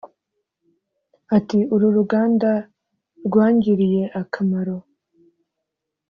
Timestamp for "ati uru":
1.37-1.87